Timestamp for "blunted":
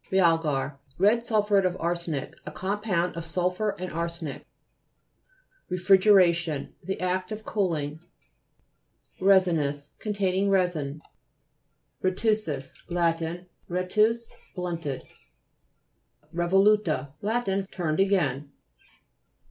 14.55-15.03